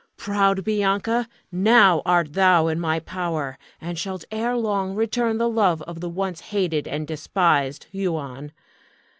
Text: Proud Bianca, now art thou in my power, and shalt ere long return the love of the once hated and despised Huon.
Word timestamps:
Proud 0.17 0.63
Bianca, 0.63 1.27
now 1.51 2.01
art 2.07 2.33
thou 2.33 2.65
in 2.65 2.79
my 2.79 2.99
power, 2.99 3.59
and 3.79 3.99
shalt 3.99 4.25
ere 4.31 4.57
long 4.57 4.95
return 4.95 5.37
the 5.37 5.47
love 5.47 5.83
of 5.83 5.99
the 5.99 6.09
once 6.09 6.39
hated 6.39 6.87
and 6.87 7.05
despised 7.05 7.83
Huon. 7.91 8.51